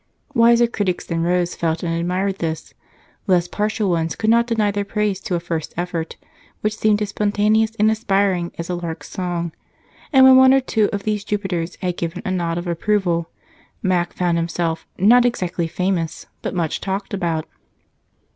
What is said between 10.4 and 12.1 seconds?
or two of these Jupiters had